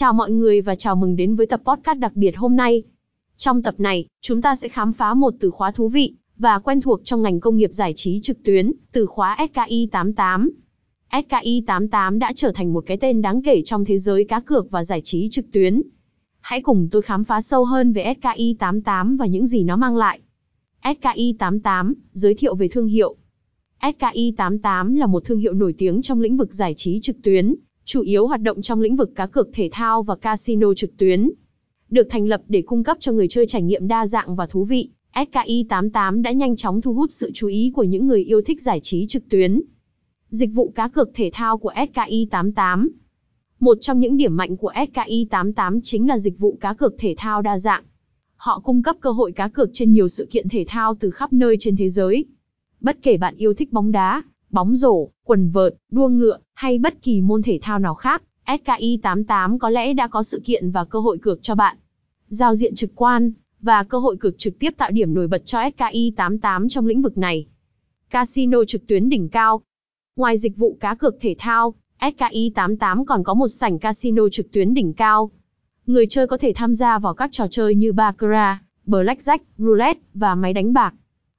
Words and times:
Chào 0.00 0.12
mọi 0.12 0.30
người 0.30 0.60
và 0.60 0.74
chào 0.74 0.96
mừng 0.96 1.16
đến 1.16 1.34
với 1.34 1.46
tập 1.46 1.60
podcast 1.64 1.98
đặc 1.98 2.12
biệt 2.14 2.36
hôm 2.36 2.56
nay. 2.56 2.82
Trong 3.36 3.62
tập 3.62 3.74
này, 3.78 4.06
chúng 4.20 4.42
ta 4.42 4.56
sẽ 4.56 4.68
khám 4.68 4.92
phá 4.92 5.14
một 5.14 5.34
từ 5.40 5.50
khóa 5.50 5.70
thú 5.70 5.88
vị 5.88 6.14
và 6.36 6.58
quen 6.58 6.80
thuộc 6.80 7.00
trong 7.04 7.22
ngành 7.22 7.40
công 7.40 7.56
nghiệp 7.56 7.70
giải 7.72 7.92
trí 7.96 8.20
trực 8.20 8.42
tuyến, 8.42 8.72
từ 8.92 9.06
khóa 9.06 9.36
SKI 9.52 9.88
88. 9.92 10.50
SKI 11.12 11.62
88 11.66 12.18
đã 12.18 12.32
trở 12.34 12.52
thành 12.52 12.72
một 12.72 12.84
cái 12.86 12.96
tên 12.96 13.22
đáng 13.22 13.42
kể 13.42 13.62
trong 13.64 13.84
thế 13.84 13.98
giới 13.98 14.24
cá 14.24 14.40
cược 14.40 14.70
và 14.70 14.84
giải 14.84 15.00
trí 15.04 15.28
trực 15.30 15.44
tuyến. 15.52 15.82
Hãy 16.40 16.60
cùng 16.60 16.88
tôi 16.90 17.02
khám 17.02 17.24
phá 17.24 17.40
sâu 17.40 17.64
hơn 17.64 17.92
về 17.92 18.14
SKI 18.20 18.56
88 18.58 19.16
và 19.16 19.26
những 19.26 19.46
gì 19.46 19.64
nó 19.64 19.76
mang 19.76 19.96
lại. 19.96 20.20
SKI 20.84 21.34
88, 21.38 21.94
giới 22.12 22.34
thiệu 22.34 22.54
về 22.54 22.68
thương 22.68 22.86
hiệu. 22.86 23.16
SKI 23.82 24.34
88 24.36 24.94
là 24.94 25.06
một 25.06 25.24
thương 25.24 25.38
hiệu 25.38 25.52
nổi 25.52 25.74
tiếng 25.78 26.02
trong 26.02 26.20
lĩnh 26.20 26.36
vực 26.36 26.54
giải 26.54 26.74
trí 26.76 27.00
trực 27.00 27.16
tuyến, 27.22 27.54
chủ 27.92 28.02
yếu 28.02 28.26
hoạt 28.26 28.42
động 28.42 28.62
trong 28.62 28.80
lĩnh 28.80 28.96
vực 28.96 29.10
cá 29.14 29.26
cược 29.26 29.48
thể 29.52 29.68
thao 29.72 30.02
và 30.02 30.16
casino 30.16 30.74
trực 30.74 30.96
tuyến. 30.96 31.30
Được 31.88 32.06
thành 32.10 32.26
lập 32.26 32.42
để 32.48 32.62
cung 32.62 32.84
cấp 32.84 32.96
cho 33.00 33.12
người 33.12 33.28
chơi 33.28 33.46
trải 33.46 33.62
nghiệm 33.62 33.88
đa 33.88 34.06
dạng 34.06 34.36
và 34.36 34.46
thú 34.46 34.64
vị, 34.64 34.88
SKI 35.14 35.66
88 35.68 36.22
đã 36.22 36.32
nhanh 36.32 36.56
chóng 36.56 36.80
thu 36.80 36.94
hút 36.94 37.12
sự 37.12 37.30
chú 37.34 37.46
ý 37.46 37.72
của 37.74 37.82
những 37.82 38.06
người 38.06 38.24
yêu 38.24 38.42
thích 38.42 38.62
giải 38.62 38.80
trí 38.82 39.06
trực 39.06 39.28
tuyến. 39.28 39.60
Dịch 40.28 40.50
vụ 40.54 40.72
cá 40.74 40.88
cược 40.88 41.10
thể 41.14 41.30
thao 41.32 41.58
của 41.58 41.72
SKI 41.92 42.26
88 42.30 42.90
Một 43.60 43.78
trong 43.80 44.00
những 44.00 44.16
điểm 44.16 44.36
mạnh 44.36 44.56
của 44.56 44.72
SKI 44.92 45.26
88 45.30 45.80
chính 45.80 46.08
là 46.08 46.18
dịch 46.18 46.38
vụ 46.38 46.58
cá 46.60 46.74
cược 46.74 46.94
thể 46.98 47.14
thao 47.18 47.42
đa 47.42 47.58
dạng. 47.58 47.84
Họ 48.36 48.60
cung 48.64 48.82
cấp 48.82 48.96
cơ 49.00 49.10
hội 49.10 49.32
cá 49.32 49.48
cược 49.48 49.70
trên 49.72 49.92
nhiều 49.92 50.08
sự 50.08 50.28
kiện 50.30 50.48
thể 50.48 50.64
thao 50.68 50.94
từ 51.00 51.10
khắp 51.10 51.32
nơi 51.32 51.56
trên 51.60 51.76
thế 51.76 51.88
giới. 51.88 52.24
Bất 52.80 52.98
kể 53.02 53.16
bạn 53.16 53.36
yêu 53.36 53.54
thích 53.54 53.72
bóng 53.72 53.92
đá, 53.92 54.22
bóng 54.50 54.76
rổ, 54.76 55.08
quần 55.24 55.50
vợt, 55.50 55.74
đua 55.90 56.08
ngựa, 56.08 56.38
hay 56.60 56.78
bất 56.78 57.02
kỳ 57.02 57.20
môn 57.20 57.42
thể 57.42 57.58
thao 57.62 57.78
nào 57.78 57.94
khác, 57.94 58.22
SKI 58.46 58.98
88 59.02 59.58
có 59.58 59.70
lẽ 59.70 59.94
đã 59.94 60.08
có 60.08 60.22
sự 60.22 60.42
kiện 60.44 60.70
và 60.70 60.84
cơ 60.84 60.98
hội 60.98 61.18
cược 61.18 61.42
cho 61.42 61.54
bạn. 61.54 61.76
Giao 62.28 62.54
diện 62.54 62.74
trực 62.74 62.90
quan, 62.94 63.32
và 63.60 63.82
cơ 63.82 63.98
hội 63.98 64.16
cược 64.16 64.38
trực 64.38 64.58
tiếp 64.58 64.70
tạo 64.76 64.90
điểm 64.90 65.14
nổi 65.14 65.28
bật 65.28 65.46
cho 65.46 65.58
SKI 65.76 66.12
88 66.16 66.68
trong 66.68 66.86
lĩnh 66.86 67.02
vực 67.02 67.18
này. 67.18 67.46
Casino 68.10 68.64
trực 68.64 68.86
tuyến 68.86 69.08
đỉnh 69.08 69.28
cao. 69.28 69.62
Ngoài 70.16 70.38
dịch 70.38 70.56
vụ 70.56 70.76
cá 70.80 70.94
cược 70.94 71.20
thể 71.20 71.34
thao, 71.38 71.74
SKI 72.00 72.50
88 72.54 73.06
còn 73.06 73.24
có 73.24 73.34
một 73.34 73.48
sảnh 73.48 73.78
casino 73.78 74.28
trực 74.28 74.52
tuyến 74.52 74.74
đỉnh 74.74 74.92
cao. 74.92 75.30
Người 75.86 76.06
chơi 76.06 76.26
có 76.26 76.36
thể 76.38 76.52
tham 76.56 76.74
gia 76.74 76.98
vào 76.98 77.14
các 77.14 77.32
trò 77.32 77.46
chơi 77.50 77.74
như 77.74 77.92
Baccarat, 77.92 78.58
Blackjack, 78.86 79.38
Roulette 79.58 80.00
và 80.14 80.34
máy 80.34 80.52
đánh 80.52 80.72
bạc. 80.72 80.94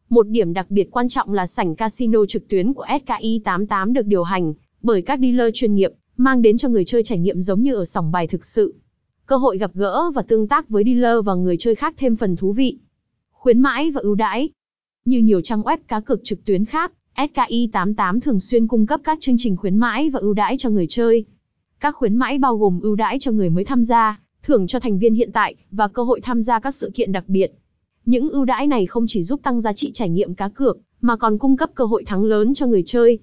Một 0.09 0.27
điểm 0.27 0.53
đặc 0.53 0.65
biệt 0.69 0.91
quan 0.91 1.07
trọng 1.09 1.33
là 1.33 1.47
sảnh 1.47 1.75
casino 1.75 2.25
trực 2.25 2.47
tuyến 2.47 2.73
của 2.73 2.85
SKI 3.05 3.41
88 3.43 3.93
được 3.93 4.05
điều 4.05 4.23
hành 4.23 4.53
bởi 4.81 5.01
các 5.01 5.19
dealer 5.19 5.49
chuyên 5.53 5.75
nghiệp, 5.75 5.91
mang 6.17 6.41
đến 6.41 6.57
cho 6.57 6.69
người 6.69 6.85
chơi 6.85 7.03
trải 7.03 7.17
nghiệm 7.17 7.41
giống 7.41 7.61
như 7.61 7.75
ở 7.75 7.85
sòng 7.85 8.11
bài 8.11 8.27
thực 8.27 8.45
sự. 8.45 8.75
Cơ 9.25 9.37
hội 9.37 9.57
gặp 9.57 9.71
gỡ 9.73 10.11
và 10.11 10.21
tương 10.21 10.47
tác 10.47 10.69
với 10.69 10.83
dealer 10.83 11.25
và 11.25 11.35
người 11.35 11.57
chơi 11.57 11.75
khác 11.75 11.93
thêm 11.97 12.15
phần 12.15 12.35
thú 12.35 12.53
vị. 12.53 12.77
Khuyến 13.31 13.59
mãi 13.59 13.91
và 13.91 14.01
ưu 14.01 14.15
đãi. 14.15 14.49
Như 15.05 15.19
nhiều 15.19 15.41
trang 15.41 15.61
web 15.61 15.77
cá 15.87 15.99
cược 15.99 16.23
trực 16.23 16.45
tuyến 16.45 16.65
khác, 16.65 16.91
SKI 17.17 17.69
88 17.71 18.19
thường 18.19 18.39
xuyên 18.39 18.67
cung 18.67 18.85
cấp 18.85 19.01
các 19.03 19.17
chương 19.21 19.35
trình 19.37 19.57
khuyến 19.57 19.77
mãi 19.77 20.09
và 20.09 20.19
ưu 20.19 20.33
đãi 20.33 20.57
cho 20.57 20.69
người 20.69 20.87
chơi. 20.89 21.25
Các 21.79 21.95
khuyến 21.95 22.15
mãi 22.15 22.37
bao 22.37 22.57
gồm 22.57 22.79
ưu 22.81 22.95
đãi 22.95 23.19
cho 23.19 23.31
người 23.31 23.49
mới 23.49 23.65
tham 23.65 23.83
gia, 23.83 24.19
thưởng 24.43 24.67
cho 24.67 24.79
thành 24.79 24.99
viên 24.99 25.13
hiện 25.13 25.31
tại 25.31 25.55
và 25.71 25.87
cơ 25.87 26.03
hội 26.03 26.21
tham 26.21 26.41
gia 26.41 26.59
các 26.59 26.75
sự 26.75 26.91
kiện 26.93 27.11
đặc 27.11 27.23
biệt. 27.27 27.53
Những 28.05 28.29
ưu 28.29 28.45
đãi 28.45 28.67
này 28.67 28.85
không 28.85 29.05
chỉ 29.07 29.23
giúp 29.23 29.39
tăng 29.43 29.61
giá 29.61 29.73
trị 29.73 29.91
trải 29.91 30.09
nghiệm 30.09 30.35
cá 30.35 30.49
cược, 30.49 30.77
mà 31.01 31.17
còn 31.17 31.37
cung 31.37 31.57
cấp 31.57 31.69
cơ 31.75 31.85
hội 31.85 32.03
thắng 32.03 32.23
lớn 32.23 32.53
cho 32.53 32.67
người 32.67 32.83
chơi. 32.85 33.19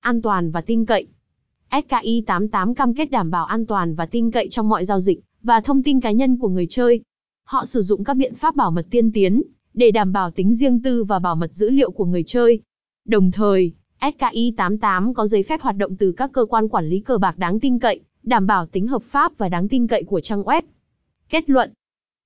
An 0.00 0.22
toàn 0.22 0.50
và 0.50 0.60
tin 0.60 0.84
cậy. 0.84 1.06
SKI 1.70 2.22
88 2.26 2.74
cam 2.74 2.94
kết 2.94 3.10
đảm 3.10 3.30
bảo 3.30 3.44
an 3.44 3.66
toàn 3.66 3.94
và 3.94 4.06
tin 4.06 4.30
cậy 4.30 4.48
trong 4.50 4.68
mọi 4.68 4.84
giao 4.84 5.00
dịch 5.00 5.20
và 5.42 5.60
thông 5.60 5.82
tin 5.82 6.00
cá 6.00 6.10
nhân 6.10 6.36
của 6.36 6.48
người 6.48 6.66
chơi. 6.66 7.00
Họ 7.44 7.64
sử 7.64 7.82
dụng 7.82 8.04
các 8.04 8.14
biện 8.14 8.34
pháp 8.34 8.56
bảo 8.56 8.70
mật 8.70 8.86
tiên 8.90 9.12
tiến 9.12 9.42
để 9.74 9.90
đảm 9.90 10.12
bảo 10.12 10.30
tính 10.30 10.54
riêng 10.54 10.82
tư 10.82 11.04
và 11.04 11.18
bảo 11.18 11.36
mật 11.36 11.54
dữ 11.54 11.70
liệu 11.70 11.90
của 11.90 12.04
người 12.04 12.22
chơi. 12.22 12.60
Đồng 13.04 13.30
thời, 13.30 13.72
SKI 14.00 14.52
88 14.56 15.14
có 15.14 15.26
giấy 15.26 15.42
phép 15.42 15.60
hoạt 15.60 15.76
động 15.76 15.96
từ 15.96 16.12
các 16.12 16.32
cơ 16.32 16.44
quan 16.44 16.68
quản 16.68 16.88
lý 16.88 17.00
cờ 17.00 17.18
bạc 17.18 17.38
đáng 17.38 17.60
tin 17.60 17.78
cậy, 17.78 18.00
đảm 18.22 18.46
bảo 18.46 18.66
tính 18.66 18.86
hợp 18.86 19.02
pháp 19.02 19.38
và 19.38 19.48
đáng 19.48 19.68
tin 19.68 19.86
cậy 19.86 20.04
của 20.04 20.20
trang 20.20 20.42
web. 20.42 20.62
Kết 21.28 21.50
luận 21.50 21.72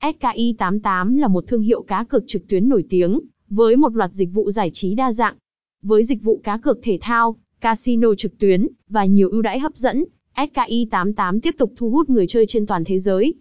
SKI 0.02 0.54
88 0.58 1.16
là 1.16 1.28
một 1.28 1.44
thương 1.47 1.62
hiệu 1.62 1.82
cá 1.82 2.04
cược 2.04 2.24
trực 2.26 2.48
tuyến 2.48 2.68
nổi 2.68 2.84
tiếng, 2.91 3.20
với 3.48 3.76
một 3.76 3.94
loạt 3.94 4.12
dịch 4.12 4.28
vụ 4.32 4.50
giải 4.50 4.70
trí 4.72 4.94
đa 4.94 5.12
dạng. 5.12 5.36
Với 5.82 6.04
dịch 6.04 6.22
vụ 6.22 6.41
cá 6.44 6.56
cược 6.56 6.78
thể 6.82 6.98
thao, 7.00 7.36
casino 7.62 8.14
trực 8.14 8.38
tuyến, 8.38 8.68
và 8.88 9.04
nhiều 9.04 9.28
ưu 9.30 9.42
đãi 9.42 9.58
hấp 9.58 9.76
dẫn, 9.76 10.04
SKI 10.36 10.86
88 10.90 11.40
tiếp 11.40 11.54
tục 11.58 11.72
thu 11.76 11.90
hút 11.90 12.10
người 12.10 12.26
chơi 12.26 12.46
trên 12.46 12.66
toàn 12.66 12.84
thế 12.84 12.98
giới. 12.98 13.34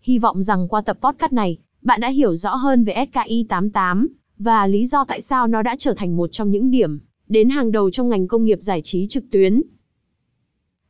Hy 0.00 0.18
vọng 0.18 0.42
rằng 0.42 0.68
qua 0.68 0.80
tập 0.80 0.98
podcast 1.02 1.32
này, 1.32 1.58
bạn 1.82 2.00
đã 2.00 2.08
hiểu 2.08 2.36
rõ 2.36 2.54
hơn 2.54 2.84
về 2.84 2.94
SKI 3.12 3.46
88, 3.48 4.08
và 4.38 4.66
lý 4.66 4.86
do 4.86 5.04
tại 5.04 5.20
sao 5.20 5.46
nó 5.46 5.62
đã 5.62 5.76
trở 5.78 5.94
thành 5.94 6.16
một 6.16 6.32
trong 6.32 6.50
những 6.50 6.70
điểm 6.70 6.98
đến 7.28 7.48
hàng 7.48 7.72
đầu 7.72 7.90
trong 7.90 8.08
ngành 8.08 8.28
công 8.28 8.44
nghiệp 8.44 8.58
giải 8.60 8.80
trí 8.82 9.06
trực 9.06 9.24
tuyến. 9.30 9.62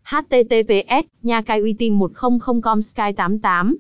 HTTPS, 0.03 1.07
nhà 1.23 1.43
cái 1.43 1.61
uy 1.61 1.73
tín 1.73 1.99
100com 1.99 2.81
Sky 2.81 3.13
88 3.17 3.77